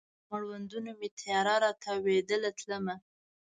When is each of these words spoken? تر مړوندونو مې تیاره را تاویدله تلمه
تر 0.03 0.07
مړوندونو 0.29 0.91
مې 0.99 1.09
تیاره 1.19 1.55
را 1.63 1.71
تاویدله 1.83 2.49
تلمه 2.59 2.95